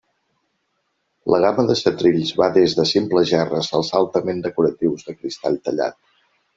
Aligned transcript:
La 1.33 1.39
gamma 1.43 1.65
de 1.67 1.75
setrills 1.83 2.33
va 2.41 2.49
des 2.57 2.75
de 2.81 2.87
simples 2.95 3.31
gerres 3.35 3.73
als 3.83 3.95
altament 4.03 4.45
decoratius 4.51 5.11
de 5.11 5.21
cristall 5.23 5.65
tallat. 5.71 6.05